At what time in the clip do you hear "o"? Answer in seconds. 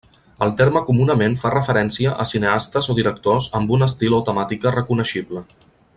2.95-2.97, 4.21-4.23